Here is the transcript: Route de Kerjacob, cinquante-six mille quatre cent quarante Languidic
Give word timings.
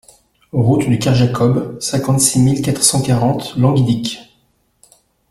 Route 0.53 0.89
de 0.89 0.95
Kerjacob, 0.95 1.77
cinquante-six 1.79 2.39
mille 2.39 2.63
quatre 2.63 2.81
cent 2.81 3.03
quarante 3.03 3.55
Languidic 3.55 4.33